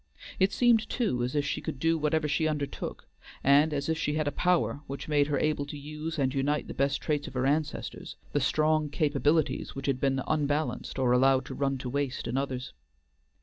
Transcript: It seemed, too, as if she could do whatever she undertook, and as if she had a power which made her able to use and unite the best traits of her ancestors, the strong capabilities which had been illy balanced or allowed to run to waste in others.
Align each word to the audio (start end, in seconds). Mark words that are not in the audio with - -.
It 0.39 0.51
seemed, 0.51 0.89
too, 0.89 1.23
as 1.23 1.35
if 1.35 1.45
she 1.45 1.61
could 1.61 1.77
do 1.79 1.95
whatever 1.95 2.27
she 2.27 2.47
undertook, 2.47 3.07
and 3.43 3.71
as 3.71 3.87
if 3.87 3.99
she 3.99 4.15
had 4.15 4.27
a 4.27 4.31
power 4.31 4.81
which 4.87 5.07
made 5.07 5.27
her 5.27 5.37
able 5.37 5.63
to 5.67 5.77
use 5.77 6.17
and 6.17 6.33
unite 6.33 6.67
the 6.67 6.73
best 6.73 7.01
traits 7.01 7.27
of 7.27 7.35
her 7.35 7.45
ancestors, 7.45 8.15
the 8.31 8.39
strong 8.39 8.89
capabilities 8.89 9.75
which 9.75 9.85
had 9.85 10.01
been 10.01 10.19
illy 10.27 10.47
balanced 10.47 10.97
or 10.97 11.11
allowed 11.11 11.45
to 11.45 11.53
run 11.53 11.77
to 11.77 11.87
waste 11.91 12.25
in 12.27 12.35
others. 12.35 12.73